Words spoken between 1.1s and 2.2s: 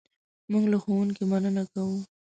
مننه کوو.